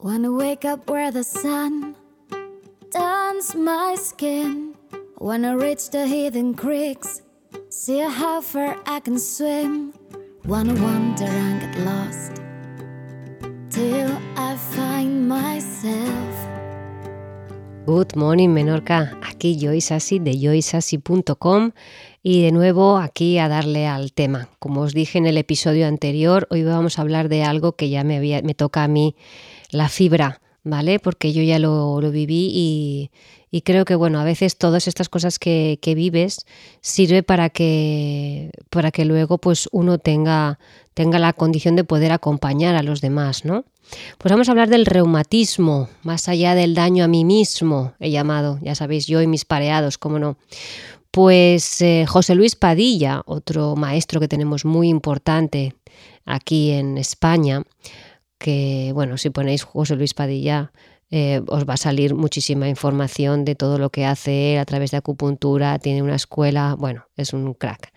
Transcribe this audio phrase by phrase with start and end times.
[0.00, 1.96] Wanna wake up where the sun
[2.92, 4.76] turns my skin.
[5.18, 7.22] Wanna reach the hidden creeks,
[7.68, 9.92] see how far I can swim.
[10.46, 12.40] Wanna wander and get lost
[13.70, 16.46] till I find myself.
[17.84, 21.72] Good morning Menorca, aquí Joyce Assi de joyceassi.com
[22.22, 24.48] y de nuevo aquí a darle al tema.
[24.60, 28.04] Como os dije en el episodio anterior, hoy vamos a hablar de algo que ya
[28.04, 29.16] me, había, me toca a mí
[29.70, 30.98] la fibra, ¿vale?
[30.98, 33.10] Porque yo ya lo, lo viví y,
[33.50, 36.46] y, creo que, bueno, a veces todas estas cosas que, que, vives
[36.80, 40.58] sirve para que, para que luego pues uno tenga,
[40.94, 43.64] tenga la condición de poder acompañar a los demás, ¿no?
[44.18, 48.58] Pues vamos a hablar del reumatismo, más allá del daño a mí mismo, he llamado,
[48.62, 50.36] ya sabéis, yo y mis pareados, cómo no.
[51.10, 55.74] Pues eh, José Luis Padilla, otro maestro que tenemos muy importante
[56.26, 57.62] aquí en España,
[58.38, 60.72] que, bueno, si ponéis José Luis Padilla,
[61.10, 64.90] eh, os va a salir muchísima información de todo lo que hace él a través
[64.90, 67.92] de acupuntura, tiene una escuela, bueno, es un crack.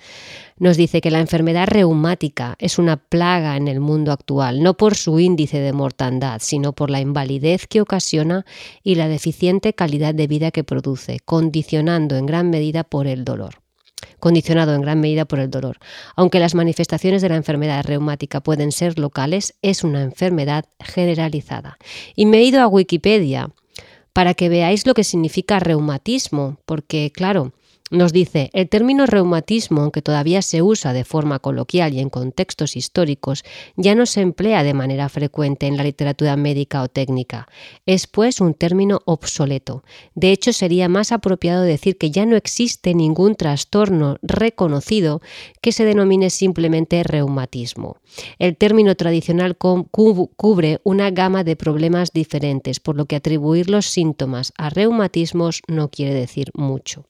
[0.58, 4.96] Nos dice que la enfermedad reumática es una plaga en el mundo actual, no por
[4.96, 8.46] su índice de mortandad, sino por la invalidez que ocasiona
[8.82, 13.61] y la deficiente calidad de vida que produce, condicionando en gran medida por el dolor
[14.20, 15.78] condicionado en gran medida por el dolor.
[16.16, 21.78] Aunque las manifestaciones de la enfermedad reumática pueden ser locales, es una enfermedad generalizada.
[22.16, 23.50] Y me he ido a Wikipedia
[24.14, 27.54] para que veáis lo que significa reumatismo, porque claro,
[27.92, 32.76] nos dice, el término reumatismo, aunque todavía se usa de forma coloquial y en contextos
[32.76, 33.44] históricos,
[33.76, 37.48] ya no se emplea de manera frecuente en la literatura médica o técnica.
[37.86, 39.84] Es pues un término obsoleto.
[40.16, 45.22] De hecho, sería más apropiado decir que ya no existe ningún trastorno reconocido
[45.62, 47.98] que se denomine simplemente reumatismo.
[48.40, 54.54] El término tradicional cubre una gama de problemas diferentes, por lo que atribuir los síntomas
[54.58, 57.06] a reumatismos no quiere decir mucho.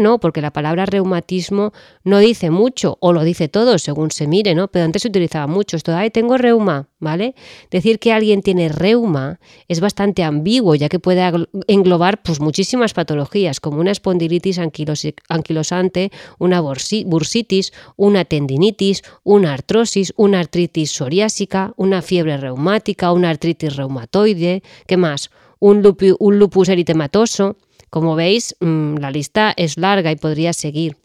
[0.00, 1.72] No, porque la palabra reumatismo
[2.04, 4.68] no dice mucho, o lo dice todo, según se mire, ¿no?
[4.68, 7.34] Pero antes se utilizaba mucho esto, ay, tengo reuma, ¿vale?
[7.70, 11.22] Decir que alguien tiene reuma es bastante ambiguo, ya que puede
[11.66, 20.40] englobar pues, muchísimas patologías, como una espondilitis anquilosante, una bursitis, una tendinitis, una artrosis, una
[20.40, 25.30] artritis psoriásica, una fiebre reumática, una artritis reumatoide, ¿qué más?
[25.58, 27.56] Un lupus eritematoso.
[27.94, 30.96] Como veis, mm, la lista es larga y podría seguir.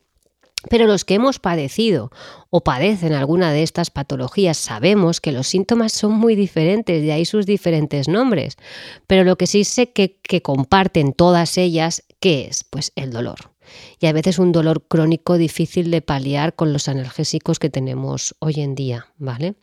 [0.72, 2.10] Pero los que hemos padecido
[2.50, 7.26] o padecen alguna de estas patologías sabemos que los síntomas son muy diferentes, de ahí
[7.26, 8.58] sus diferentes nombres.
[9.06, 12.64] Pero lo que sí sé que, que comparten todas ellas, ¿qué es?
[12.64, 13.52] Pues el dolor.
[14.00, 18.62] Y a veces un dolor crónico difícil de paliar con los analgésicos que tenemos hoy
[18.62, 19.54] en día, ¿vale?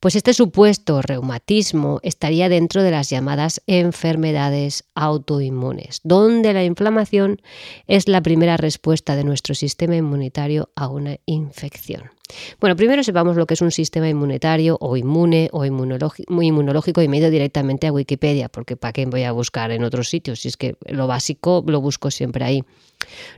[0.00, 7.40] Pues este supuesto reumatismo estaría dentro de las llamadas enfermedades autoinmunes, donde la inflamación
[7.86, 12.10] es la primera respuesta de nuestro sistema inmunitario a una infección.
[12.58, 17.18] Bueno, primero sepamos lo que es un sistema inmunitario o inmune o inmunológico y me
[17.18, 20.40] ido directamente a Wikipedia, porque ¿para qué voy a buscar en otros sitios?
[20.40, 22.64] Si es que lo básico lo busco siempre ahí.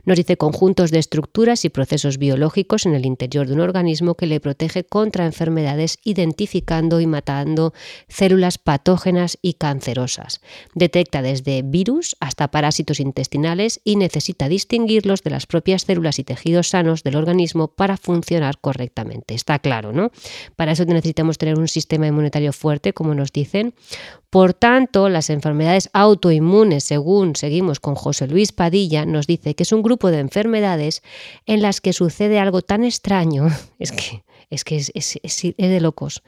[0.05, 4.25] Nos dice conjuntos de estructuras y procesos biológicos en el interior de un organismo que
[4.25, 7.73] le protege contra enfermedades identificando y matando
[8.07, 10.41] células patógenas y cancerosas.
[10.73, 16.69] Detecta desde virus hasta parásitos intestinales y necesita distinguirlos de las propias células y tejidos
[16.69, 19.35] sanos del organismo para funcionar correctamente.
[19.35, 20.11] Está claro, ¿no?
[20.55, 23.73] Para eso necesitamos tener un sistema inmunitario fuerte, como nos dicen.
[24.29, 29.71] Por tanto, las enfermedades autoinmunes, según seguimos con José Luis Padilla, nos dice que es
[29.71, 31.01] un grupo de enfermedades
[31.45, 33.47] en las que sucede algo tan extraño,
[33.79, 36.23] es que es que es, de locos,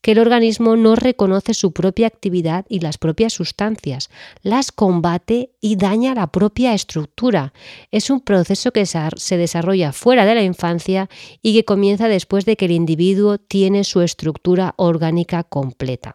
[0.00, 4.10] que el organismo no reconoce su propia actividad y las propias sustancias,
[4.42, 7.52] las combate y daña la propia estructura.
[7.90, 11.08] Es un proceso que se desarrolla fuera de la infancia
[11.42, 16.14] y que comienza después de que el individuo tiene su estructura orgánica completa.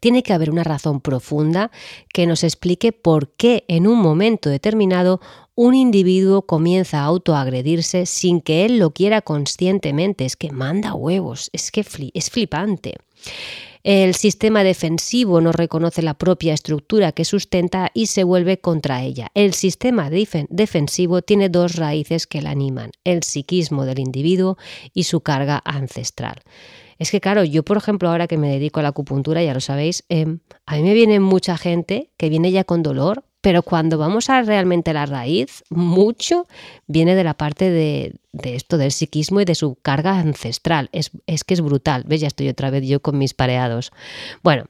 [0.00, 1.70] Tiene que haber una razón profunda
[2.12, 5.20] que nos explique por qué en un momento determinado
[5.54, 10.24] un individuo comienza a autoagredirse sin que él lo quiera conscientemente.
[10.24, 11.84] Es que manda huevos, es que
[12.14, 12.96] es flipante.
[13.86, 19.30] El sistema defensivo no reconoce la propia estructura que sustenta y se vuelve contra ella.
[19.32, 24.58] El sistema defensivo tiene dos raíces que la animan, el psiquismo del individuo
[24.92, 26.42] y su carga ancestral.
[26.98, 29.60] Es que, claro, yo, por ejemplo, ahora que me dedico a la acupuntura, ya lo
[29.60, 33.96] sabéis, em, a mí me viene mucha gente que viene ya con dolor, pero cuando
[33.96, 36.48] vamos a realmente la raíz, mucho
[36.88, 40.88] viene de la parte de, esto, del psiquismo y de su carga ancestral.
[40.90, 42.02] Es, es que es brutal.
[42.08, 42.22] ¿Ves?
[42.22, 43.92] Ya estoy otra vez yo con mis pareados.
[44.42, 44.64] Bueno,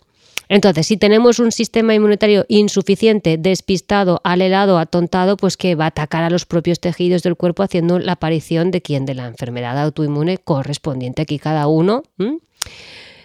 [0.49, 6.23] Entonces, si tenemos un sistema inmunitario insuficiente, despistado, alelado, atontado, pues que va a atacar
[6.23, 10.39] a los propios tejidos del cuerpo haciendo la aparición de quien de la enfermedad autoinmune
[10.39, 12.03] correspondiente aquí cada uno.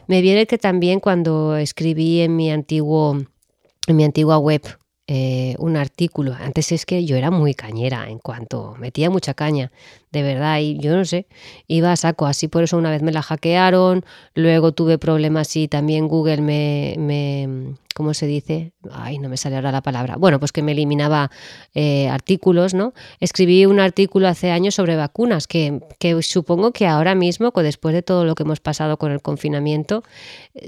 [0.07, 3.17] Me viene que también cuando escribí en mi antiguo
[3.87, 4.61] en mi antigua web
[5.07, 6.33] eh, un artículo.
[6.39, 9.71] Antes es que yo era muy cañera en cuanto metía mucha caña,
[10.11, 11.27] de verdad, y yo no sé,
[11.67, 12.25] iba a saco.
[12.25, 14.03] Así por eso una vez me la hackearon,
[14.35, 18.73] luego tuve problemas y también Google me, me ¿cómo se dice?
[18.91, 20.15] Ay, no me sale ahora la palabra.
[20.17, 21.31] Bueno, pues que me eliminaba
[21.73, 22.93] eh, artículos, ¿no?
[23.19, 28.01] Escribí un artículo hace años sobre vacunas, que, que, supongo que ahora mismo, después de
[28.01, 30.03] todo lo que hemos pasado con el confinamiento,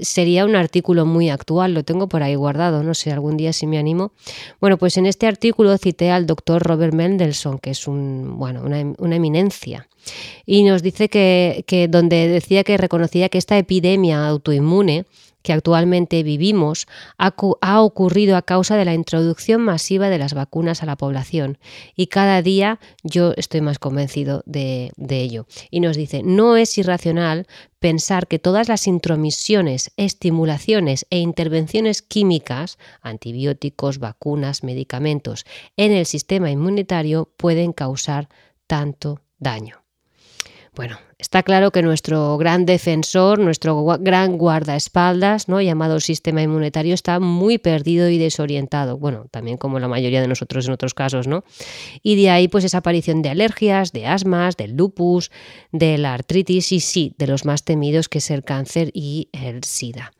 [0.00, 1.74] sería un artículo muy actual.
[1.74, 4.12] Lo tengo por ahí guardado, no sé, algún día si me animo.
[4.60, 8.94] Bueno, pues en este artículo cité al doctor Robert Mendelssohn, que es un, bueno, una,
[8.98, 9.33] una eminencia.
[10.46, 15.06] Y nos dice que, donde decía que reconocía que esta epidemia autoinmune
[15.42, 16.86] que actualmente vivimos
[17.18, 21.58] ha, ocurrido a causa de la introducción masiva de las vacunas a la población
[21.94, 25.46] y cada día yo estoy más convencido de, de ello.
[25.70, 27.46] Y nos dice, no es irracional
[27.78, 35.44] pensar que todas las intromisiones, estimulaciones e intervenciones químicas, antibióticos, vacunas, medicamentos,
[35.76, 38.30] en el sistema inmunitario pueden causar
[38.66, 39.84] tanto daño.
[40.76, 45.60] Bueno, está claro que nuestro gran defensor, nuestro gran guardaespaldas, ¿no?
[45.60, 48.98] llamado sistema inmunitario, está muy perdido y desorientado.
[48.98, 51.44] Bueno, también como la mayoría de nosotros en otros casos, ¿no?
[52.02, 55.30] Y de ahí, pues, esa aparición de alergias, de asmas, del lupus,
[55.70, 59.62] de la artritis y sí, de los más temidos, que es el cáncer y el
[59.62, 60.12] SIDA.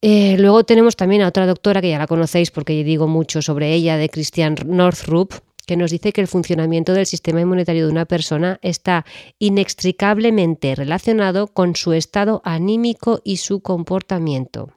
[0.00, 3.74] Eh, luego tenemos también a otra doctora que ya la conocéis porque digo mucho sobre
[3.74, 5.34] ella, de Christian Northrup,
[5.66, 9.04] que nos dice que el funcionamiento del sistema inmunitario de una persona está
[9.38, 14.72] inextricablemente relacionado con su estado anímico y su comportamiento.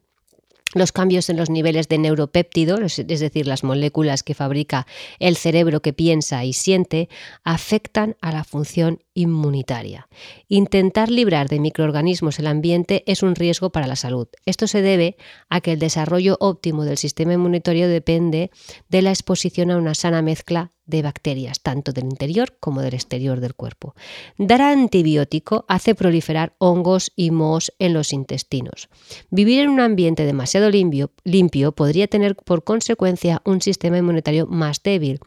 [0.76, 4.86] Los cambios en los niveles de neuropéptidos, es decir, las moléculas que fabrica
[5.18, 7.10] el cerebro que piensa y siente,
[7.44, 10.08] afectan a la función inmunitaria.
[10.48, 14.28] Intentar librar de microorganismos el ambiente es un riesgo para la salud.
[14.46, 15.18] Esto se debe
[15.50, 18.52] a que el desarrollo óptimo del sistema inmunitario depende
[18.90, 23.40] de la exposición a una sana mezcla de bacterias, tanto del interior como del exterior
[23.40, 23.96] del cuerpo.
[24.38, 28.90] Dar antibiótico hace proliferar hongos y mohos en los intestinos.
[29.30, 34.82] Vivir en un ambiente demasiado limpio, limpio podría tener por consecuencia un sistema inmunitario más
[34.84, 35.20] débil.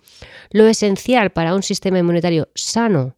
[0.51, 3.15] Lo esencial para un sistema inmunitario sano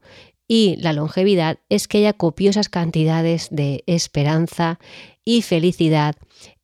[0.46, 4.78] y la longevidad es que haya copiosas cantidades de esperanza
[5.24, 6.16] y felicidad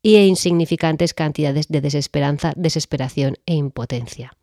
[0.03, 4.33] e insignificantes cantidades de desesperanza, desesperación e impotencia.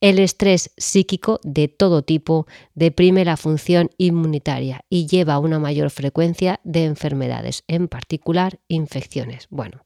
[0.00, 5.90] El estrés psíquico de todo tipo deprime la función inmunitaria y lleva a una mayor
[5.90, 9.46] frecuencia de enfermedades, en particular infecciones.
[9.50, 9.82] Bueno,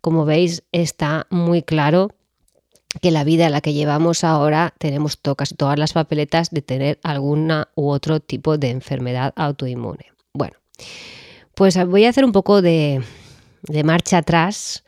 [0.00, 2.10] como veis está muy claro
[3.00, 6.98] que la vida en la que llevamos ahora tenemos casi todas las papeletas de tener
[7.02, 10.12] alguna u otro tipo de enfermedad autoinmune.
[10.32, 10.56] Bueno,
[11.54, 13.02] pues voy a hacer un poco de,
[13.62, 14.83] de marcha atrás,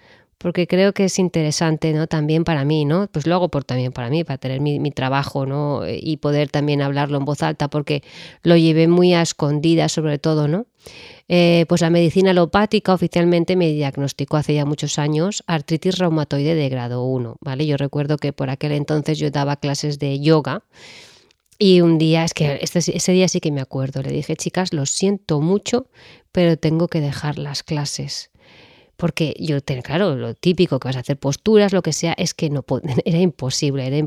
[0.47, 2.07] porque creo que es interesante, ¿no?
[2.07, 3.09] También para mí, ¿no?
[3.11, 5.83] Pues lo hago por, también para mí, para tener mi, trabajo, ¿no?
[5.89, 8.05] Y poder también hablarlo en voz alta, porque
[8.45, 10.67] lo llevé muy a escondidas, sobre todo, ¿no?
[11.27, 16.69] Eh, pues la medicina alopática oficialmente me diagnosticó hace ya muchos años artritis reumatoide de
[16.69, 17.67] grado 1, ¿vale?
[17.67, 20.63] Yo recuerdo que por aquel entonces yo daba clases de yoga
[21.59, 24.73] y un día, es que este, ese día sí que me acuerdo, le dije, chicas,
[24.73, 25.89] lo siento mucho,
[26.31, 28.31] pero tengo que dejar las clases
[28.97, 32.51] porque yo, claro, lo típico que vas a hacer posturas, lo que sea, es que
[32.51, 32.65] no
[33.05, 34.07] era imposible, era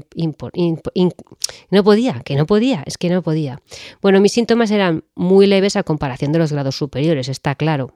[1.72, 3.62] no podía, que no podía, es que no podía.
[4.02, 7.96] Bueno, mis síntomas eran muy leves a comparación de los grados superiores, está claro.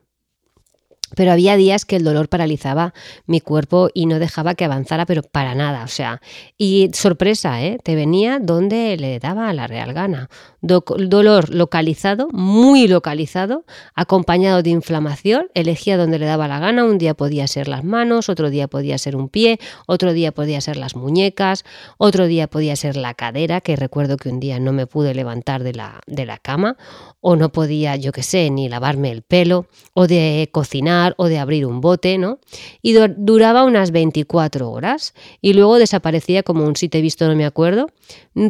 [1.16, 2.94] Pero había días que el dolor paralizaba
[3.26, 5.84] mi cuerpo y no dejaba que avanzara, pero para nada.
[5.84, 6.20] O sea,
[6.58, 7.78] y sorpresa, ¿eh?
[7.82, 10.28] Te venía donde le daba la real gana
[10.64, 17.14] dolor localizado, muy localizado, acompañado de inflamación, elegía donde le daba la gana, un día
[17.14, 20.96] podía ser las manos, otro día podía ser un pie, otro día podía ser las
[20.96, 21.64] muñecas,
[21.98, 25.62] otro día podía ser la cadera, que recuerdo que un día no me pude levantar
[25.62, 26.76] de la, de la cama,
[27.20, 31.38] o no podía, yo qué sé, ni lavarme el pelo, o de cocinar, o de
[31.38, 32.38] abrir un bote, ¿no?
[32.80, 37.36] Y duraba unas 24 horas, y luego desaparecía como un si te he visto no
[37.36, 37.90] me acuerdo,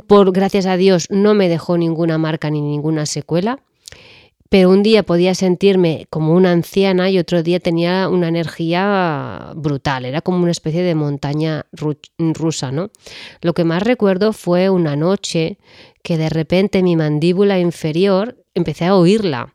[0.07, 3.61] por gracias a Dios no me dejó ninguna marca ni ninguna secuela,
[4.49, 10.05] pero un día podía sentirme como una anciana y otro día tenía una energía brutal,
[10.05, 11.67] era como una especie de montaña
[12.19, 12.91] rusa, ¿no?
[13.41, 15.59] Lo que más recuerdo fue una noche
[16.05, 19.54] que de repente mi mandíbula inferior empecé a oírla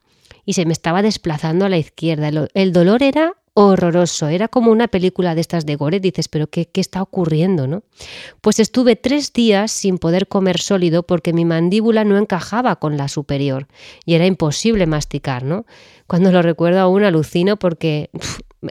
[0.50, 2.32] y se me estaba desplazando a la izquierda.
[2.56, 4.30] El dolor era horroroso.
[4.30, 6.00] Era como una película de estas de gore.
[6.00, 7.68] Dices, pero qué, ¿qué, está ocurriendo?
[7.68, 7.84] ¿no?
[8.42, 13.10] Pues estuve tres días sin poder comer sólido porque mi mandíbula no encajaba con la
[13.10, 13.68] superior
[14.06, 15.44] y era imposible masticar.
[15.44, 15.68] ¿no?
[16.08, 18.10] Cuando lo recuerdo aún alucino porque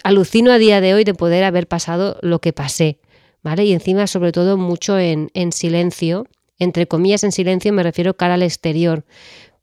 [0.02, 2.98] alucino a día de hoy de poder haber pasado lo que pasé.
[3.44, 3.66] ¿vale?
[3.66, 6.26] Y encima, sobre todo, mucho en, en silencio.
[6.58, 9.04] Entre comillas, en silencio me refiero cara al exterior.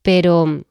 [0.00, 0.64] Pero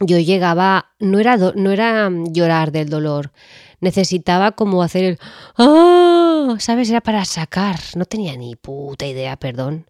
[0.00, 3.32] yo llegaba, no era, no era llorar del dolor,
[3.80, 5.18] necesitaba como hacer el
[5.56, 6.56] ¡Ah!
[6.58, 6.90] ¿Sabes?
[6.90, 7.78] Era para sacar.
[7.96, 9.86] No tenía ni puta idea, perdón,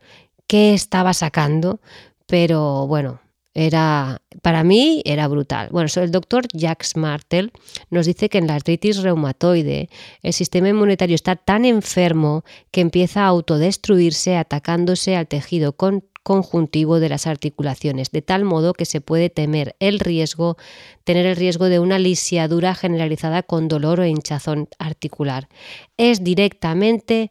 [0.46, 1.80] qué estaba sacando,
[2.26, 3.20] pero bueno,
[3.54, 5.68] era para mí era brutal.
[5.70, 7.52] Bueno, el doctor Jacques Martel
[7.90, 9.88] nos dice que en la artritis reumatoide
[10.22, 17.00] el sistema inmunitario está tan enfermo que empieza a autodestruirse atacándose al tejido con conjuntivo
[17.00, 20.58] de las articulaciones, de tal modo que se puede temer el riesgo,
[21.04, 25.48] tener el riesgo de una lisiadura generalizada con dolor o hinchazón articular.
[25.96, 27.30] Es directamente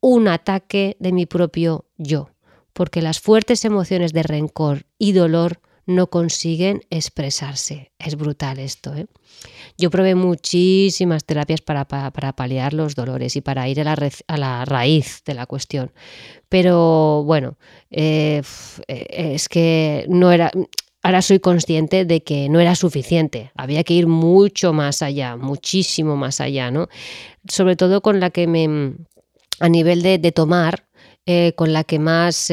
[0.00, 2.30] un ataque de mi propio yo,
[2.72, 7.92] porque las fuertes emociones de rencor y dolor no consiguen expresarse.
[7.98, 8.94] Es brutal esto.
[8.94, 9.06] ¿eh?
[9.78, 14.36] Yo probé muchísimas terapias para, para, paliar los dolores y para ir a la, a
[14.36, 15.92] la raíz de la cuestión.
[16.48, 17.56] Pero bueno,
[17.90, 18.42] eh,
[18.88, 20.50] eh, es que no era...
[21.02, 26.16] Ahora soy consciente de que no era suficiente, había que ir mucho más allá, muchísimo
[26.16, 26.88] más allá, ¿no?
[27.46, 28.94] Sobre todo con la que me,
[29.60, 30.88] a nivel de, tomar,
[31.54, 32.50] con la que más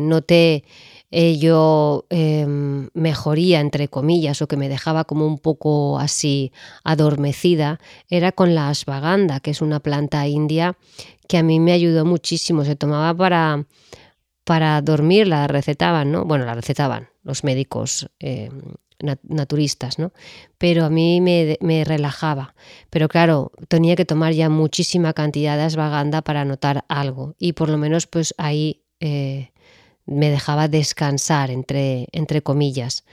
[0.00, 0.64] noté
[1.12, 6.52] yo em, mejoría, entre comillas, o que me dejaba como un poco así
[6.84, 10.74] adormecida, era con la ashwagandha, que es una planta india
[11.28, 12.64] que a mí me ayudó muchísimo.
[12.64, 13.66] Se tomaba para,
[14.44, 16.24] para dormir, la recetaban, ¿no?
[16.24, 18.74] Bueno, la recetaban los médicos em,
[19.22, 20.12] naturistas, ¿no?
[20.58, 22.54] Pero a mí me, me, relajaba.
[22.88, 27.34] Pero claro, tenía que tomar ya muchísima cantidad de ashwagandha para notar algo.
[27.38, 28.82] Y por lo menos, pues ahí...
[29.00, 29.51] Eh,
[30.06, 33.04] me dejaba descansar, entre, entre comillas.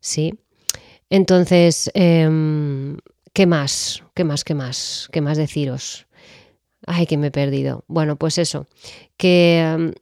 [0.00, 0.34] ¿sí?
[1.10, 2.98] Entonces, em,
[3.32, 4.02] ¿qué más?
[4.14, 4.44] ¿Qué más?
[4.44, 5.08] ¿Qué más?
[5.12, 6.06] ¿Qué más deciros?
[6.86, 7.84] Ay, que me he perdido.
[7.88, 8.66] Bueno, pues eso,
[9.16, 9.92] que em,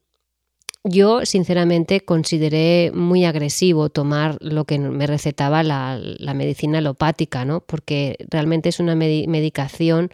[0.85, 6.01] yo sinceramente consideré muy agresivo tomar lo que me recetaba la,
[6.35, 7.61] medicina alopática, ¿no?
[7.61, 10.11] Porque realmente es una medicación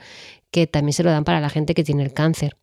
[0.51, 2.57] que también se lo dan para la gente que tiene el cáncer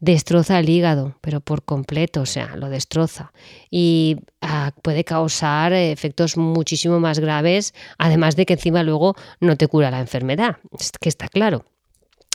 [0.00, 3.32] destroza el hígado, pero por completo, o sea, lo destroza.
[3.70, 9.68] Y ah, puede causar efectos muchísimo más graves, además de que encima luego no te
[9.68, 10.58] cura la enfermedad,
[11.00, 11.64] que está claro.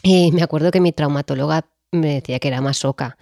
[0.03, 3.17] Y me acuerdo que mi traumatóloga me decía que era masoca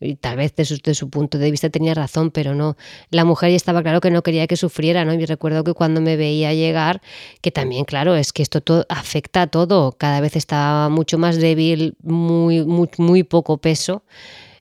[0.00, 2.76] y tal vez desde su, punto de vista tenía razón, pero no.
[3.10, 5.12] La mujer ya estaba claro que no quería que sufriera, ¿no?
[5.14, 7.02] Y recuerdo que cuando me veía llegar,
[7.40, 9.92] que también, claro, es que esto todo afecta a todo.
[9.92, 14.02] Cada vez estaba mucho más débil, muy, muy, poco peso.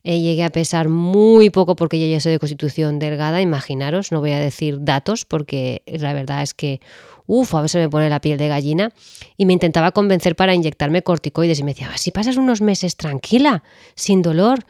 [0.03, 4.21] Eh, llegué a pesar muy poco porque yo ya soy de constitución delgada, imaginaros, no
[4.21, 6.79] voy a decir datos porque la verdad es que,
[7.25, 8.93] uff, a veces me pone la piel de gallina
[9.35, 13.63] y me intentaba convencer para inyectarme corticoides y me decía, si pasas unos meses tranquila,
[13.95, 14.65] sin dolor,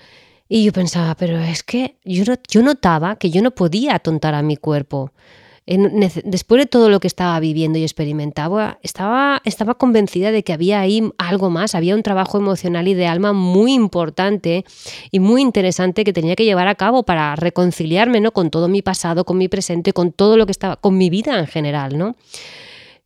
[0.50, 4.42] y yo pensaba, pero es que yo, yo notaba que yo no podía atontar a
[4.42, 5.12] mi cuerpo.
[5.66, 10.80] Después de todo lo que estaba viviendo y experimentaba, estaba, estaba convencida de que había
[10.80, 14.64] ahí algo más, había un trabajo emocional y de alma muy importante
[15.12, 18.32] y muy interesante que tenía que llevar a cabo para reconciliarme ¿no?
[18.32, 21.38] con todo mi pasado, con mi presente, con todo lo que estaba, con mi vida
[21.38, 22.16] en general, ¿no?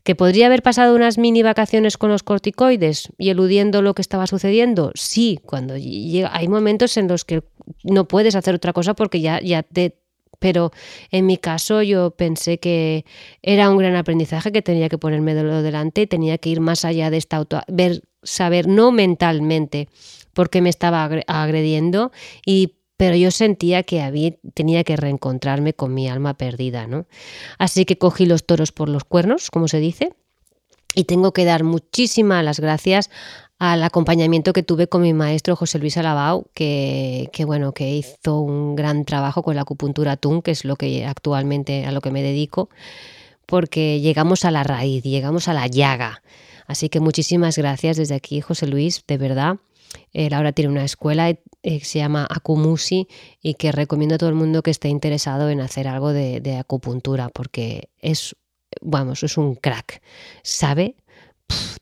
[0.03, 4.27] ¿Que podría haber pasado unas mini vacaciones con los corticoides y eludiendo lo que estaba
[4.27, 4.91] sucediendo?
[4.96, 7.43] Sí, cuando llega, hay momentos en los que
[7.84, 9.98] no puedes hacer otra cosa porque ya, ya te...
[10.39, 10.72] Pero
[11.12, 13.05] en mi caso yo pensé que
[13.43, 16.84] era un gran aprendizaje que tenía que ponerme de lo delante, tenía que ir más
[16.84, 17.62] allá de esta auto...
[17.67, 19.88] ver, saber no mentalmente
[20.34, 22.12] por qué me estaba agrediendo
[22.43, 27.08] y pero yo sentía que había, tenía que reencontrarme con mi alma perdida, ¿no?
[27.58, 30.13] Así que cogí los toros por los cuernos, como se dice,
[30.93, 33.10] y tengo que dar muchísimas las gracias
[33.58, 38.75] al acompañamiento que tuve con mi maestro José Luis Alabau, que, bueno, que hizo un
[38.75, 42.22] gran trabajo con la acupuntura TUN, que es lo que actualmente a lo que me
[42.22, 42.70] dedico,
[43.48, 46.22] porque llegamos a la raíz, llegamos a la llaga.
[46.67, 49.58] Así que muchísimas gracias desde aquí, José Luis, de verdad.
[50.13, 53.07] Él ahora tiene una escuela eh, que se llama Akumusi
[53.41, 57.29] y que recomiendo a todo el mundo que esté interesado en hacer algo de, acupuntura
[57.29, 58.36] porque es,
[58.81, 60.01] vamos, es un crack.
[60.43, 60.95] Sabe,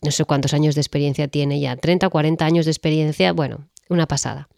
[0.02, 4.08] no sé cuántos años de experiencia tiene ya, 30, 40 años de experiencia, bueno, una
[4.08, 4.50] pasada.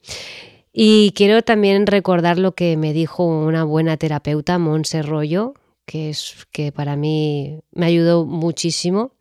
[0.74, 5.54] Y quiero también recordar lo que me dijo una buena terapeuta, Monse Rollo,
[5.92, 9.12] que, es, que para mí me ayudó muchísimo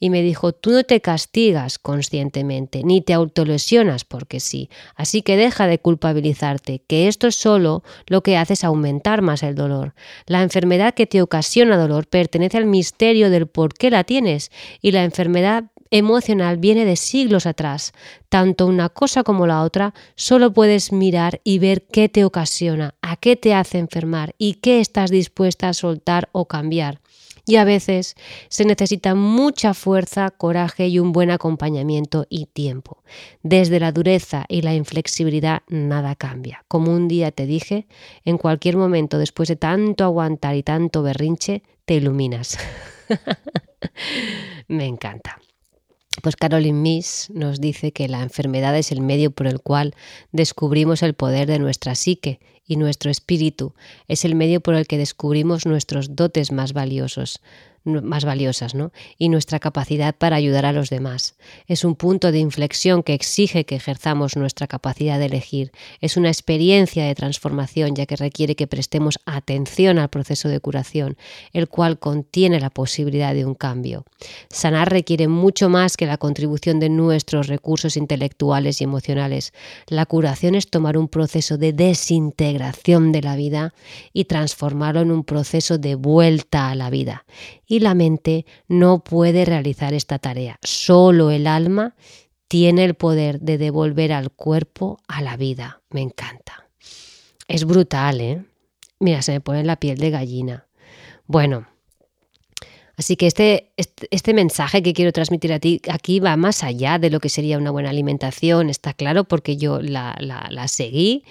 [0.00, 5.36] y me dijo, tú no te castigas conscientemente, ni te autolesionas porque sí, así que
[5.36, 9.94] deja de culpabilizarte, que esto es solo lo que hace es aumentar más el dolor.
[10.26, 14.50] La enfermedad que te ocasiona dolor pertenece al misterio del por qué la tienes
[14.82, 17.92] y la enfermedad emocional viene de siglos atrás.
[18.28, 23.16] Tanto una cosa como la otra solo puedes mirar y ver qué te ocasiona, a
[23.16, 27.00] qué te hace enfermar y qué estás dispuesta a soltar o cambiar
[27.48, 28.14] y a veces
[28.50, 33.02] se necesita mucha fuerza, coraje y un buen acompañamiento y tiempo.
[33.42, 36.64] Desde la dureza y la inflexibilidad nada cambia.
[36.68, 37.86] Como un día te dije,
[38.26, 42.58] en cualquier momento después de tanto aguantar y tanto berrinche, te iluminas.
[44.68, 45.38] Me encanta.
[46.22, 49.94] Pues Caroline Miss nos dice que la enfermedad es el medio por el cual
[50.32, 53.74] descubrimos el poder de nuestra psique y nuestro espíritu.
[54.08, 57.40] Es el medio por el que descubrimos nuestros dotes más valiosos
[57.88, 58.92] más valiosas, ¿no?
[59.18, 61.36] Y nuestra capacidad para ayudar a los demás.
[61.66, 65.72] Es un punto de inflexión que exige que ejerzamos nuestra capacidad de elegir.
[66.00, 71.16] Es una experiencia de transformación, ya que requiere que prestemos atención al proceso de curación,
[71.52, 74.04] el cual contiene la posibilidad de un cambio.
[74.50, 79.52] Sanar requiere mucho más que la contribución de nuestros recursos intelectuales y emocionales.
[79.86, 83.74] La curación es tomar un proceso de desintegración de la vida
[84.12, 87.24] y transformarlo en un proceso de vuelta a la vida
[87.80, 90.58] la mente no puede realizar esta tarea.
[90.62, 91.94] Solo el alma
[92.48, 95.82] tiene el poder de devolver al cuerpo a la vida.
[95.90, 96.68] Me encanta.
[97.46, 98.44] Es brutal, ¿eh?
[99.00, 100.66] Mira, se me pone la piel de gallina.
[101.26, 101.68] Bueno,
[102.96, 106.98] así que este, este, este, mensaje que quiero transmitir a ti aquí va más allá
[106.98, 111.24] de lo que sería una buena alimentación, está claro, porque yo la, la, la seguí.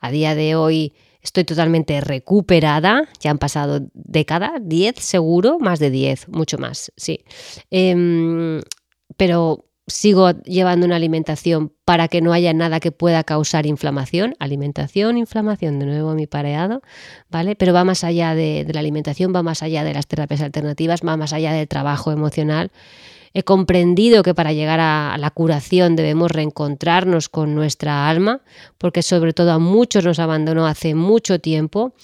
[0.00, 0.92] A día de hoy
[1.24, 7.24] Estoy totalmente recuperada, ya han pasado décadas, 10 seguro, más de 10, mucho más, sí.
[7.70, 8.60] Em,
[9.16, 14.34] pero sigo llevando una alimentación para que no haya nada que pueda causar inflamación.
[14.38, 16.82] Alimentación, inflamación, de nuevo mi pareado,
[17.30, 17.56] ¿vale?
[17.56, 21.00] Pero va más allá de, de la alimentación, va más allá de las terapias alternativas,
[21.06, 22.70] va más allá del trabajo emocional
[23.36, 28.42] He comprendido que para llegar a la curación debemos reencontrarnos con nuestra alma,
[28.78, 31.94] porque sobre todo a muchos nos abandonó hace mucho tiempo,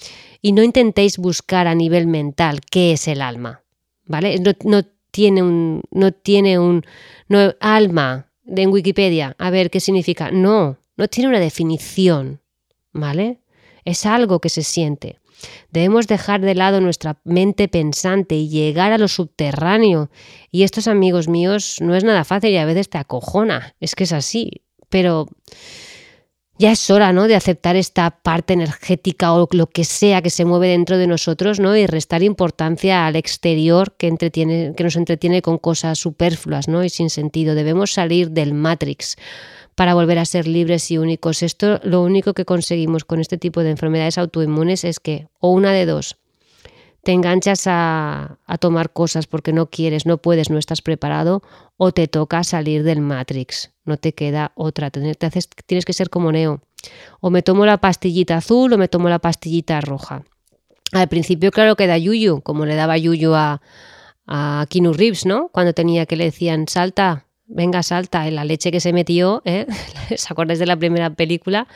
[0.41, 3.61] y no intentéis buscar a nivel mental qué es el alma,
[4.05, 4.41] ¿vale?
[4.65, 6.83] No, tiene un, no tiene un,
[7.29, 10.31] no, alma en Wikipedia, a ver qué significa.
[10.31, 12.41] No, no tiene una definición,
[12.91, 13.39] ¿vale?
[13.85, 15.20] Es algo que se siente.
[15.71, 20.09] Debemos dejar de lado nuestra mente pensante y llegar a lo subterráneo.
[20.51, 23.75] Y estos amigos míos no es nada fácil y a veces te acojona.
[23.79, 24.63] Es que es así.
[24.89, 25.27] Pero
[26.61, 27.27] ya es hora, ¿no?
[27.27, 31.59] De aceptar esta parte energética o lo que sea que se mueve dentro de nosotros,
[31.59, 31.75] ¿no?
[31.75, 36.83] Y restar importancia al exterior que, entretiene, que nos entretiene con cosas superfluas, ¿no?
[36.83, 37.55] Y sin sentido.
[37.55, 39.17] Debemos salir del Matrix
[39.81, 41.41] para volver a ser libres y únicos.
[41.41, 45.71] Esto lo único que conseguimos con este tipo de enfermedades autoinmunes es que, o una
[45.71, 46.17] de dos,
[47.01, 51.41] te enganchas a, tomar cosas porque no quieres, no puedes, no estás preparado,
[51.77, 53.71] o te toca salir del Matrix.
[53.83, 54.91] No te queda otra.
[54.91, 56.61] Tienes que ser como Neo.
[57.19, 60.21] O me tomo la pastillita azul o me tomo la pastillita roja.
[60.91, 63.63] Al principio, claro que da yuyu, como le daba yuyu a,
[64.27, 65.49] a Kinu Reeves, ¿no?
[65.51, 69.67] Cuando tenía que le decían, salta, venga, salta, en la leche que se metió, ¿eh?
[70.13, 71.67] ¿os acordáis de la primera película?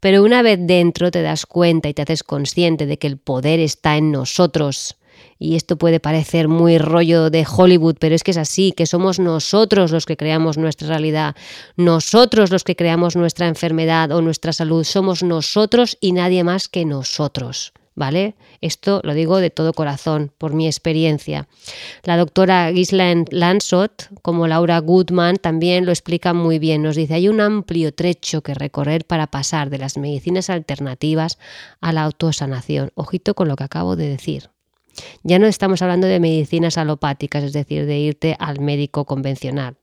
[0.00, 3.60] Pero una vez dentro te das cuenta y te haces consciente de que el poder
[3.60, 4.96] está en nosotros.
[5.38, 9.18] Y esto puede parecer muy rollo de Hollywood, pero es que es así, que somos
[9.18, 11.34] nosotros los que creamos nuestra realidad,
[11.76, 16.84] nosotros los que creamos nuestra enfermedad o nuestra salud, somos nosotros y nadie más que
[16.84, 17.72] nosotros.
[17.96, 18.36] ¿Vale?
[18.60, 21.48] Esto lo digo de todo corazón, por mi experiencia.
[22.04, 26.82] La doctora Ghislaine Lansot, como Laura Goodman, también lo explica muy bien.
[26.82, 31.38] Nos dice, hay un amplio trecho que recorrer para pasar de las medicinas alternativas
[31.80, 32.92] a la autosanación.
[32.94, 34.50] Ojito con lo que acabo de decir.
[35.22, 39.76] Ya no estamos hablando de medicinas alopáticas, es decir, de irte al médico convencional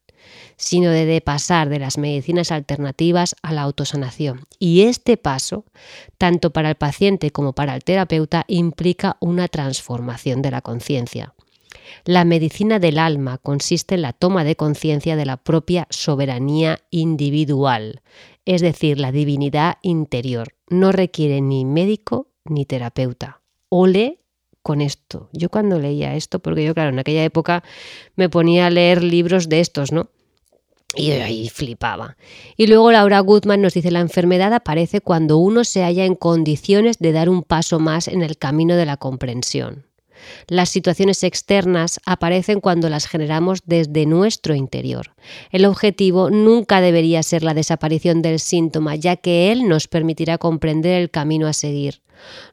[0.55, 4.45] sino de, pasar de las medicinas alternativas a la autosanación.
[4.59, 5.65] Y este paso,
[6.17, 11.33] tanto para el paciente como para el terapeuta, implica una transformación de la conciencia.
[12.05, 18.01] La medicina del alma consiste en la toma de conciencia de la propia soberanía individual,
[18.45, 20.55] es decir, la divinidad interior.
[20.69, 23.41] No requiere ni médico ni terapeuta.
[23.69, 24.22] Ole
[24.63, 25.29] con esto.
[25.33, 27.63] Yo cuando leía esto, porque yo claro, en aquella época
[28.15, 30.09] me ponía a leer libros de estos, ¿no?
[30.95, 32.17] Y ahí flipaba.
[32.55, 36.99] Y luego Laura Goodman nos dice, la enfermedad aparece cuando uno se halla en condiciones
[36.99, 39.85] de dar un paso más en el camino de la comprensión.
[40.47, 45.13] Las situaciones externas aparecen cuando las generamos desde nuestro interior.
[45.51, 51.01] El objetivo nunca debería ser la desaparición del síntoma, ya que él nos permitirá comprender
[51.01, 52.03] el camino a seguir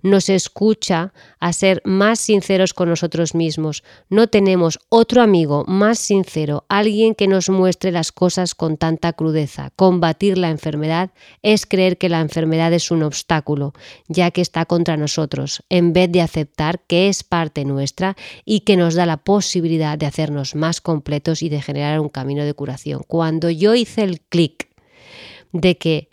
[0.03, 3.83] nos escucha a ser más sinceros con nosotros mismos.
[4.09, 9.71] No tenemos otro amigo más sincero, alguien que nos muestre las cosas con tanta crudeza.
[9.77, 11.11] Combatir la enfermedad
[11.43, 13.73] es creer que la enfermedad es un obstáculo,
[14.09, 18.77] ya que está contra nosotros, en vez de aceptar que es parte nuestra y que
[18.77, 23.03] nos da la posibilidad de hacernos más completos y de generar un camino de curación.
[23.07, 24.69] Cuando yo hice el clic
[25.53, 26.09] de que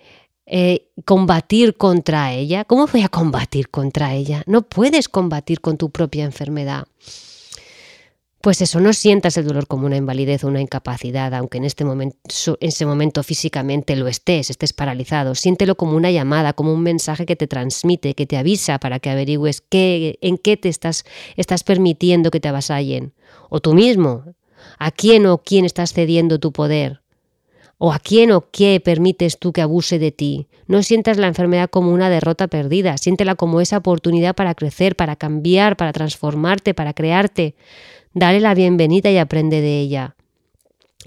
[0.49, 2.63] eh, combatir contra ella.
[2.63, 4.43] ¿Cómo voy a combatir contra ella?
[4.45, 6.87] No puedes combatir con tu propia enfermedad.
[8.39, 11.83] Pues eso, no sientas el dolor como una invalidez o una incapacidad, aunque en este
[11.83, 12.17] momento,
[12.61, 15.35] en ese momento físicamente lo estés, estés paralizado.
[15.35, 19.09] Siéntelo como una llamada, como un mensaje que te transmite, que te avisa para que
[19.09, 21.03] averigües qué, en qué te estás,
[21.35, 23.13] estás permitiendo que te avasallen.
[23.49, 24.23] O tú mismo,
[24.79, 27.01] a quién o quién estás cediendo tu poder.
[27.79, 30.47] ¿O a quién o qué permites tú que abuse de ti?
[30.65, 35.15] No sientas la enfermedad como una derrota perdida, siéntela como esa oportunidad para crecer, para
[35.15, 37.53] cambiar, para transformarte, para crearte.
[38.13, 40.16] Dale la bienvenida y aprende de ella.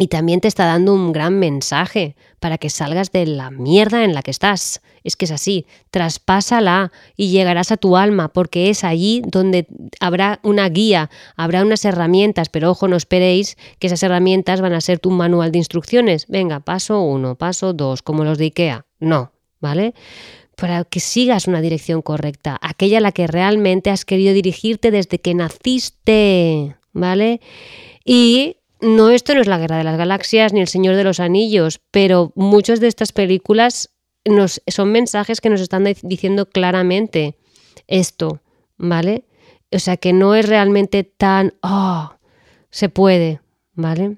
[0.00, 4.14] Y también te está dando un gran mensaje para que salgas de la mierda en
[4.14, 4.80] la que estás.
[5.04, 9.66] Es que es así, traspásala y llegarás a tu alma, porque es allí donde
[10.00, 14.80] habrá una guía, habrá unas herramientas, pero ojo, no esperéis que esas herramientas van a
[14.80, 16.26] ser tu manual de instrucciones.
[16.28, 18.86] Venga, paso uno, paso dos, como los de IKEA.
[19.00, 19.92] No, ¿vale?
[20.56, 25.20] Para que sigas una dirección correcta, aquella a la que realmente has querido dirigirte desde
[25.20, 27.42] que naciste, ¿vale?
[28.02, 31.20] Y no, esto no es la Guerra de las Galaxias ni el Señor de los
[31.20, 33.90] Anillos, pero muchas de estas películas
[34.24, 37.36] nos, son mensajes que nos están diciendo claramente
[37.86, 38.40] esto,
[38.76, 39.24] ¿vale?
[39.72, 42.14] O sea que no es realmente tan, oh,
[42.70, 43.40] se puede,
[43.74, 44.16] ¿vale?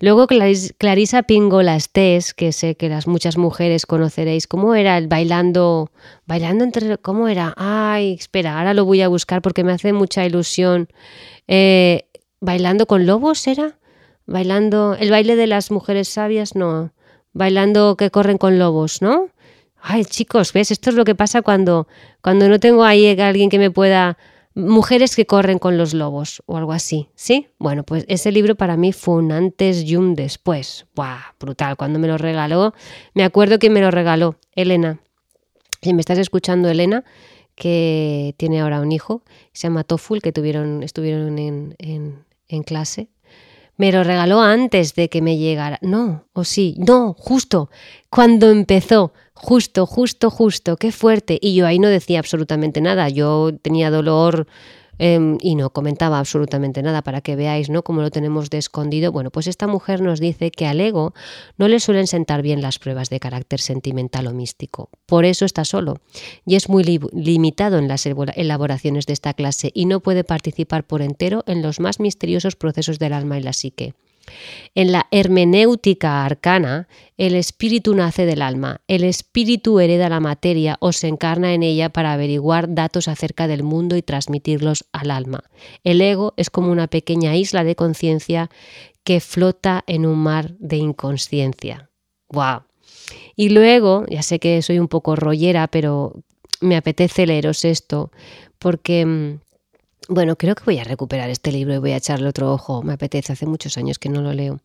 [0.00, 5.90] Luego Clarisa Pingolastés, que sé que las muchas mujeres conoceréis, ¿cómo era el bailando?
[6.26, 6.98] Bailando entre...
[6.98, 7.54] ¿Cómo era?
[7.56, 10.88] Ay, espera, ahora lo voy a buscar porque me hace mucha ilusión.
[11.46, 12.08] Eh,
[12.40, 13.78] ¿Bailando con lobos era?
[14.30, 16.92] Bailando el baile de las mujeres sabias, no,
[17.32, 19.28] bailando que corren con lobos, ¿no?
[19.82, 20.70] Ay, chicos, ¿ves?
[20.70, 21.88] Esto es lo que pasa cuando,
[22.22, 24.16] cuando no tengo ahí alguien que me pueda...
[24.54, 27.48] Mujeres que corren con los lobos o algo así, ¿sí?
[27.58, 30.86] Bueno, pues ese libro para mí fue un antes y un después.
[30.94, 31.20] ¡Buah!
[31.38, 31.76] Brutal.
[31.76, 32.74] Cuando me lo regaló,
[33.14, 35.00] me acuerdo que me lo regaló Elena.
[35.80, 37.04] Si me estás escuchando, Elena,
[37.54, 43.08] que tiene ahora un hijo, se llama Toful, que tuvieron, estuvieron en, en, en clase
[43.80, 45.78] me lo regaló antes de que me llegara.
[45.80, 47.70] No, o sí, no, justo,
[48.10, 51.38] cuando empezó, justo, justo, justo, qué fuerte.
[51.40, 54.46] Y yo ahí no decía absolutamente nada, yo tenía dolor
[55.02, 57.82] Em, y no comentaba absolutamente nada para que veáis ¿no?
[57.82, 59.12] cómo lo tenemos de escondido.
[59.12, 61.14] Bueno, pues esta mujer nos dice que al ego
[61.56, 64.90] no le suelen sentar bien las pruebas de carácter sentimental o místico.
[65.06, 66.02] Por eso está solo
[66.44, 71.00] y es muy limitado en las elaboraciones de esta clase y no puede participar por
[71.00, 73.94] entero en los más misteriosos procesos del alma y la psique.
[74.74, 80.92] En la hermenéutica arcana, el espíritu nace del alma, el espíritu hereda la materia o
[80.92, 85.44] se encarna en ella para averiguar datos acerca del mundo y transmitirlos al alma.
[85.84, 88.50] El ego es como una pequeña isla de conciencia
[89.04, 91.90] que flota en un mar de inconsciencia.
[92.28, 92.62] ¡Wow!
[93.36, 96.22] Y luego, ya sé que soy un poco rollera, pero
[96.60, 98.10] me apetece leeros esto
[98.58, 99.40] porque mm,
[100.10, 102.82] bueno, creo que voy a recuperar este libro y voy a echarle otro ojo.
[102.82, 104.58] Me apetece, hace muchos años que no lo leo.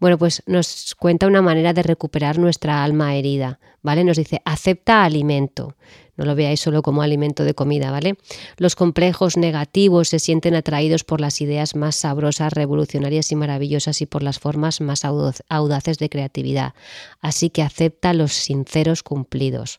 [0.00, 4.02] Bueno, pues nos cuenta una manera de recuperar nuestra alma herida, ¿vale?
[4.02, 5.76] Nos dice, acepta alimento.
[6.16, 8.18] No lo veáis solo como alimento de comida, ¿vale?
[8.56, 14.06] Los complejos negativos se sienten atraídos por las ideas más sabrosas, revolucionarias y maravillosas y
[14.06, 16.74] por las formas más audaces de creatividad.
[17.20, 19.78] Así que acepta los sinceros cumplidos.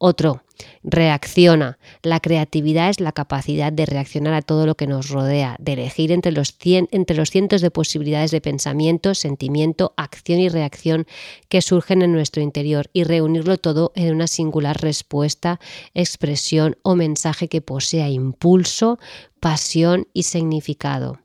[0.00, 0.44] Otro,
[0.84, 1.78] reacciona.
[2.02, 6.12] La creatividad es la capacidad de reaccionar a todo lo que nos rodea, de elegir
[6.12, 11.06] entre los, cientos de posibilidades de pensamiento, sentimiento, acción y reacción
[11.48, 15.58] que surgen en nuestro interior y reunirlo todo en una singular respuesta,
[15.94, 19.00] expresión o mensaje que posea impulso,
[19.40, 21.18] pasión y significado.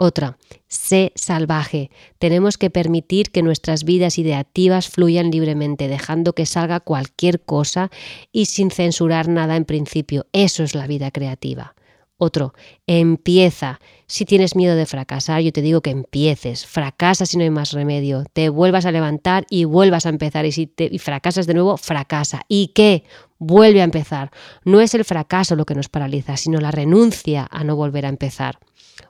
[0.00, 1.90] Otra, sé salvaje.
[2.20, 7.90] Tenemos que permitir que nuestras vidas ideativas fluyan libremente, dejando que salga cualquier cosa
[8.30, 10.26] y sin censurar nada en principio.
[10.32, 11.74] Eso es la vida creativa.
[12.16, 12.54] Otro,
[12.86, 13.80] empieza.
[14.06, 16.64] Si tienes miedo de fracasar, yo te digo que empieces.
[16.64, 18.24] Fracasa si no hay más remedio.
[18.32, 20.46] Te vuelvas a levantar y vuelvas a empezar.
[20.46, 22.42] Y si te, fracasas de nuevo, fracasa.
[22.46, 23.02] ¿Y qué?
[23.38, 24.30] vuelve a empezar.
[24.64, 28.08] No es el fracaso lo que nos paraliza, sino la renuncia a no volver a
[28.08, 28.58] empezar.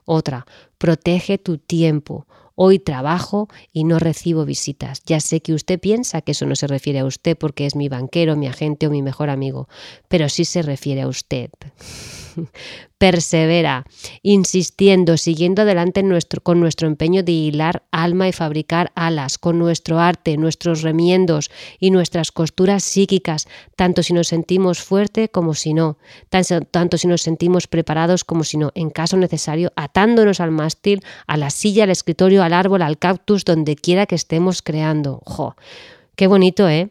[0.05, 0.45] Otra,
[0.77, 2.25] protege tu tiempo.
[2.55, 5.01] Hoy trabajo y no recibo visitas.
[5.05, 7.87] Ya sé que usted piensa que eso no se refiere a usted porque es mi
[7.87, 9.69] banquero, mi agente o mi mejor amigo,
[10.09, 11.51] pero sí se refiere a usted.
[12.97, 13.85] Persevera,
[14.23, 16.03] insistiendo, siguiendo adelante
[16.43, 21.91] con nuestro empeño de hilar alma y fabricar alas, con nuestro arte, nuestros remiendos y
[21.91, 25.97] nuestras costuras psíquicas, tanto si nos sentimos fuerte como si no,
[26.71, 31.37] tanto si nos sentimos preparados como si no, en caso necesario, atándonos al mástil, a
[31.37, 35.21] la silla, al escritorio, al árbol, al cactus, donde quiera que estemos creando.
[35.25, 35.55] ¡Jo!
[36.15, 36.89] Qué bonito, ¿eh?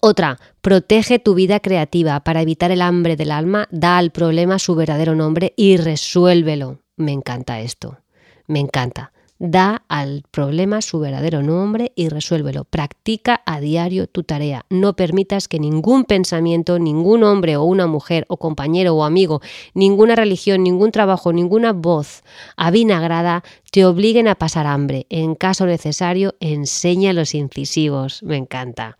[0.00, 4.74] Otra, protege tu vida creativa para evitar el hambre del alma, da al problema su
[4.74, 6.80] verdadero nombre y resuélvelo.
[6.96, 7.98] Me encanta esto,
[8.46, 9.12] me encanta.
[9.38, 12.64] Da al problema su verdadero nombre y resuélvelo.
[12.64, 14.64] Practica a diario tu tarea.
[14.70, 19.42] No permitas que ningún pensamiento, ningún hombre o una mujer o compañero o amigo,
[19.74, 22.22] ninguna religión, ningún trabajo, ninguna voz
[22.56, 25.04] avinagrada te obliguen a pasar hambre.
[25.10, 28.22] En caso necesario, enseña los incisivos.
[28.22, 28.96] Me encanta.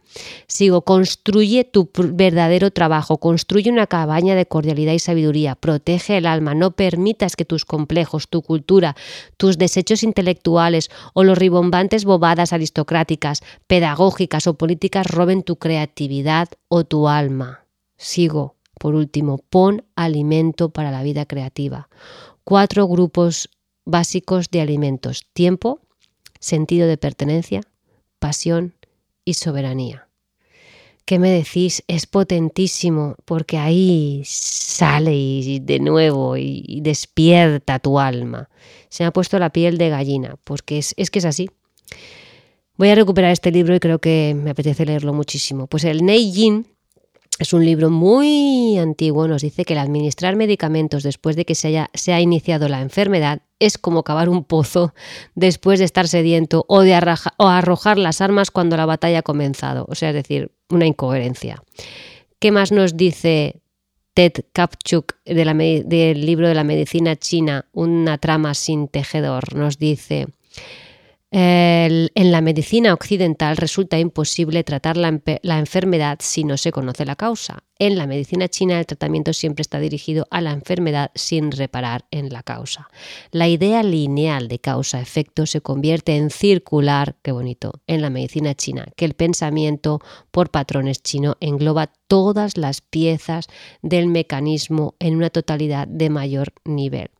[0.46, 6.54] Sigo, construye tu verdadero trabajo, construye una cabaña de cordialidad y sabiduría, protege el alma,
[6.54, 8.96] no permitas que tus complejos, tu cultura,
[9.36, 10.25] tus desechos intelectuales
[11.14, 17.64] o los ribombantes bobadas aristocráticas, pedagógicas o políticas roben tu creatividad o tu alma.
[17.96, 21.88] Sigo, por último, pon alimento para la vida creativa.
[22.44, 23.48] Cuatro grupos
[23.84, 25.26] básicos de alimentos.
[25.32, 25.80] Tiempo,
[26.40, 27.62] sentido de pertenencia,
[28.18, 28.74] pasión
[29.24, 30.05] y soberanía.
[31.06, 31.84] ¿Qué me decís?
[31.86, 38.50] Es potentísimo porque ahí sale y de nuevo y despierta tu alma.
[38.88, 41.48] Se me ha puesto la piel de gallina, porque es, es que es así.
[42.76, 45.66] Voy a recuperar este libro y creo que me apetece leerlo muchísimo.
[45.66, 46.66] Pues el Neijin
[47.38, 51.68] es un libro muy antiguo, nos dice que el administrar medicamentos después de que se
[51.68, 54.94] haya ha iniciado la enfermedad es como cavar un pozo
[55.34, 56.96] después de estar sediento o de
[57.36, 59.86] o arrojar las armas cuando la batalla ha comenzado.
[59.88, 61.62] O sea, es decir, una incoherencia.
[62.38, 63.60] ¿Qué más nos dice
[64.14, 69.54] Ted Kapchuk del libro de la medicina china, Una trama sin tejedor?
[69.54, 70.26] Nos dice
[71.32, 77.16] en la medicina occidental resulta imposible tratar la, la, enfermedad si no se conoce la
[77.16, 77.64] causa.
[77.78, 82.32] En la medicina china el tratamiento siempre está dirigido a la enfermedad sin reparar en
[82.32, 82.88] la causa.
[83.32, 88.86] La idea lineal de causa-efecto se convierte en circular, qué bonito, en la medicina china,
[88.96, 93.48] que el pensamiento por patrones chino engloba todas las piezas
[93.82, 97.10] del mecanismo en una totalidad de mayor nivel.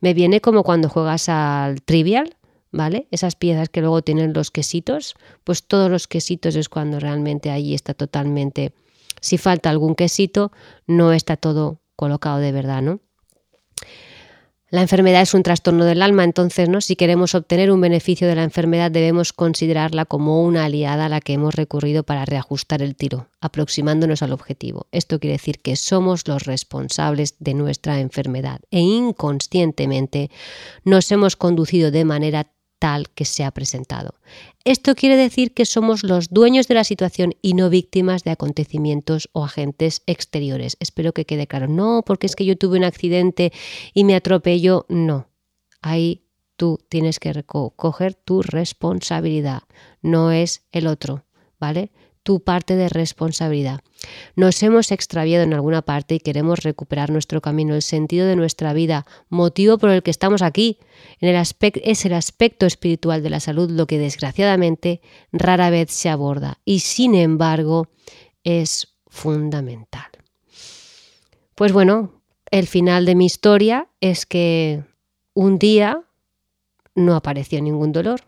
[0.00, 2.36] Me viene como cuando juegas al trivial,
[2.72, 3.06] ¿vale?
[3.10, 7.74] Esas piezas que luego tienen los quesitos, pues todos los quesitos es cuando realmente ahí
[7.74, 8.72] está totalmente,
[9.20, 10.50] si falta algún quesito,
[10.86, 13.00] no está todo colocado de verdad, ¿no?
[14.72, 16.80] La enfermedad es un trastorno del alma, entonces, ¿no?
[16.80, 21.20] Si queremos obtener un beneficio de la enfermedad, debemos considerarla como una aliada a la
[21.20, 24.86] que hemos recurrido para reajustar el tiro, aproximándonos al objetivo.
[24.90, 30.30] Esto quiere decir que somos los responsables de nuestra enfermedad e inconscientemente
[30.84, 32.46] nos hemos conducido de manera
[32.82, 34.14] tal que se ha presentado.
[34.64, 39.28] Esto quiere decir que somos los dueños de la situación y no víctimas de acontecimientos
[39.30, 40.76] o agentes exteriores.
[40.80, 41.68] Espero que quede claro.
[41.68, 43.52] No, porque es que yo tuve un accidente
[43.94, 44.84] y me atropello.
[44.88, 45.28] No.
[45.80, 46.24] Ahí
[46.56, 49.62] tú tienes que coger tu responsabilidad.
[50.00, 51.24] No es el otro.
[51.60, 51.92] ¿Vale?
[52.22, 53.80] Tu parte de responsabilidad.
[54.36, 58.72] Nos hemos extraviado en alguna parte y queremos recuperar nuestro camino, el sentido de nuestra
[58.72, 60.78] vida, motivo por el que estamos aquí.
[61.20, 61.46] En el
[61.84, 65.00] es el aspecto espiritual de la salud lo que desgraciadamente
[65.32, 67.88] rara vez se aborda y sin embargo
[68.44, 70.06] es fundamental.
[71.54, 74.84] Pues bueno, el final de mi historia es que
[75.34, 76.02] un día
[76.94, 78.20] no apareció ningún dolor,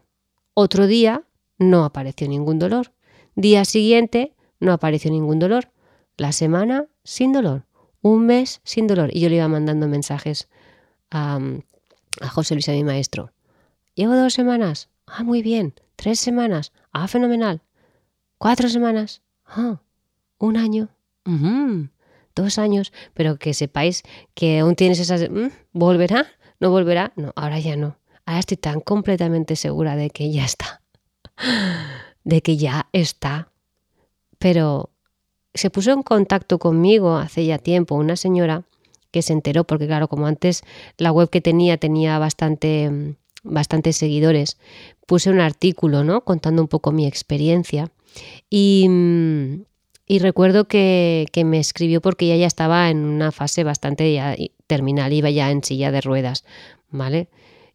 [0.54, 1.24] otro día
[1.58, 2.92] no apareció ningún dolor
[3.36, 5.70] Día siguiente no apareció ningún dolor.
[6.16, 7.64] La semana sin dolor.
[8.00, 9.10] Un mes sin dolor.
[9.12, 10.48] Y yo le iba mandando mensajes
[11.10, 11.40] a,
[12.20, 13.32] a José Luis, a mi maestro.
[13.94, 14.88] Llevo dos semanas.
[15.06, 15.74] Ah, muy bien.
[15.96, 16.72] Tres semanas.
[16.92, 17.62] Ah, fenomenal.
[18.38, 19.22] Cuatro semanas.
[19.46, 19.80] Ah,
[20.38, 20.88] un año.
[22.34, 22.92] Dos años.
[23.14, 24.02] Pero que sepáis
[24.34, 25.28] que aún tienes esas...
[25.28, 26.26] Mm, ¿Volverá?
[26.60, 27.12] ¿No volverá?
[27.16, 27.98] No, ahora ya no.
[28.26, 30.80] Ahora estoy tan completamente segura de que ya está
[32.24, 33.48] de que ya está.
[34.38, 34.90] Pero
[35.54, 38.64] se puso en contacto conmigo hace ya tiempo una señora
[39.10, 40.64] que se enteró, porque claro, como antes
[40.98, 44.58] la web que tenía tenía bastante, bastantes seguidores,
[45.06, 46.24] puse un artículo, ¿no?
[46.24, 47.92] Contando un poco mi experiencia.
[48.50, 48.88] Y,
[50.06, 55.12] y recuerdo que, que, me escribió porque ella ya estaba en una fase bastante terminal,
[55.12, 56.44] iba ya en silla de ruedas,
[56.90, 57.28] ¿vale?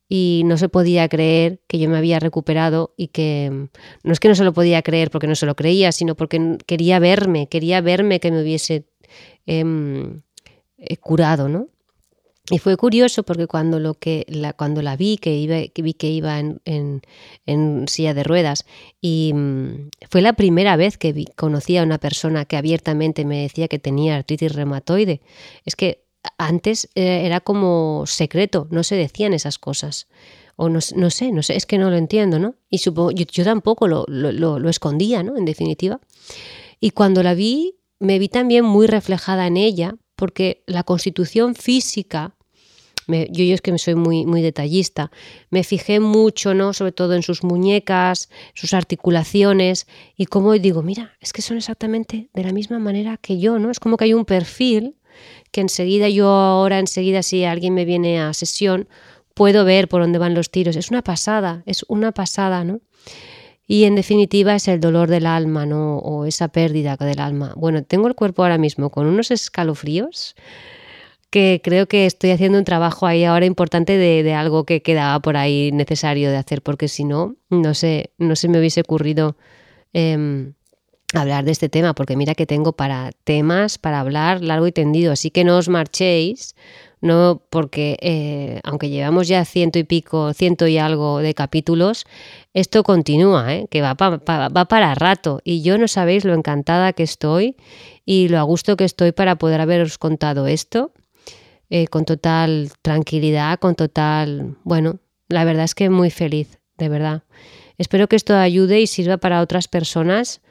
[0.09, 3.67] Y no se podía creer que yo me había recuperado y que
[4.03, 6.57] no es que no se lo podía creer porque no se lo creía, sino porque
[6.65, 8.85] quería verme, quería verme que me hubiese
[9.45, 10.21] em,
[10.77, 11.67] eh, curado, ¿no?
[12.51, 16.09] Y fue curioso porque cuando, lo que, la, cuando la vi, que, iba, vi que
[16.09, 17.01] iba en,
[17.87, 18.65] silla de ruedas,
[18.99, 23.67] y mm, fue la primera vez que conocí a una persona que abiertamente me decía
[23.67, 25.21] que tenía artritis reumatoide.
[25.65, 26.03] Es que
[26.37, 30.07] antes eh, era como secreto, no se decían esas cosas.
[30.55, 32.55] O no, no sé, no sé, es que no lo entiendo, ¿no?
[32.69, 35.37] Y supongo, yo, tampoco lo, lo, lo escondía, ¿no?
[35.37, 36.01] En definitiva.
[36.81, 42.35] Y cuando la vi, me vi también muy reflejada en ella, porque la constitución física
[43.09, 45.11] yo, yo es que soy muy, muy detallista,
[45.49, 46.73] me fijé mucho, ¿no?
[46.73, 52.29] Sobre todo en sus muñecas, sus articulaciones, y como digo, mira, es que son exactamente
[52.33, 53.71] de la misma manera que yo, ¿no?
[53.71, 54.95] Es como que hay un perfil
[55.51, 58.87] que enseguida yo ahora, enseguida si alguien me viene a sesión,
[59.33, 60.75] puedo ver por dónde van los tiros.
[60.75, 62.81] Es una pasada, es una pasada, ¿no?
[63.67, 65.99] Y en definitiva es el dolor del alma, ¿no?
[65.99, 67.53] O esa pérdida del alma.
[67.55, 70.35] Bueno, tengo el cuerpo ahora mismo con unos escalofríos
[71.29, 75.37] que creo que estoy haciendo un trabajo ahí ahora importante de, algo que quedaba por
[75.37, 79.37] ahí necesario de hacer, porque si no, no sé, no se me hubiese ocurrido
[79.93, 80.53] em,
[81.13, 85.11] hablar de este tema, porque mira que tengo para temas para hablar largo y tendido,
[85.11, 86.55] así que no os marchéis,
[87.01, 92.05] no porque eh, aunque llevamos ya ciento y pico, ciento y algo de capítulos,
[92.53, 93.67] esto continúa, ¿eh?
[93.71, 97.55] que va, va para rato y yo no sabéis lo encantada que estoy
[98.05, 100.91] y lo a gusto que estoy para poder haberos contado esto
[101.71, 107.23] eh, con total tranquilidad, con total, bueno, la verdad es que muy feliz, de verdad.
[107.77, 110.41] Espero que esto ayude y sirva para otras personas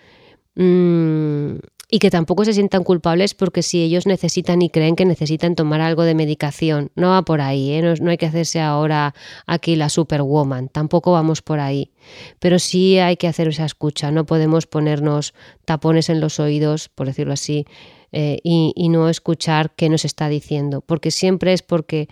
[0.58, 1.58] mmm,
[1.90, 5.80] y que tampoco se sientan culpables porque si ellos necesitan y creen que necesitan tomar
[5.80, 7.80] algo de medicación, no va por ahí, ¿eh?
[7.80, 9.14] no, no, hay que hacerse ahora
[9.46, 11.92] aquí la superwoman, tampoco vamos por ahí,
[12.40, 15.32] pero sí hay que hacer esa escucha, no podemos ponernos
[15.64, 17.64] tapones en los oídos, por decirlo así,
[18.12, 22.08] eh, y, no escuchar qué nos está diciendo, porque siempre es porque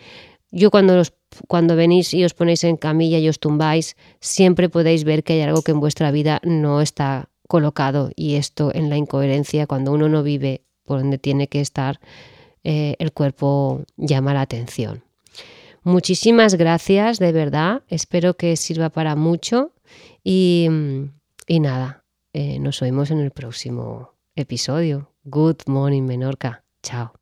[0.50, 1.02] yo cuando,
[1.48, 5.40] cuando venís y os ponéis en camilla y os tumbáis, siempre podéis ver que hay
[5.42, 10.08] algo que en vuestra vida no está colocado y esto en la incoherencia, cuando uno
[10.08, 12.00] no vive por donde tiene que estar,
[12.64, 15.02] eh, el cuerpo llama la atención.
[15.82, 17.82] Muchísimas gracias, de verdad.
[17.88, 19.72] Espero que sirva para mucho
[20.24, 20.68] y,
[21.48, 25.12] nada, eh, nos oímos en el próximo episodio.
[25.24, 26.64] Good morning, Menorca.
[26.82, 27.12] Chao.